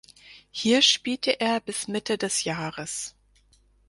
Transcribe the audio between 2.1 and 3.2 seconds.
des Jahres.